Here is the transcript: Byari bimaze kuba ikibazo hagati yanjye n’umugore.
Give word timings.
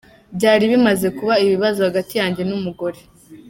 Byari 0.35 0.63
bimaze 0.71 1.07
kuba 1.17 1.33
ikibazo 1.43 1.79
hagati 1.87 2.13
yanjye 2.21 2.41
n’umugore. 2.45 2.99